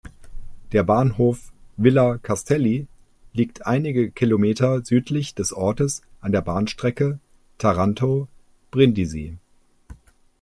[0.71, 2.87] Der Bahnhof "Villa Castelli"
[3.33, 7.19] liegt einige Kilometer südlich des Ortes an der Bahnstrecke
[7.59, 9.37] Taranto–Brindisi.